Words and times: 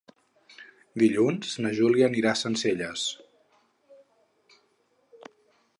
Dilluns 1.01 1.51
na 1.65 1.73
Júlia 1.81 2.07
anirà 2.11 2.33
a 2.33 2.39
Sencelles. 2.41 3.05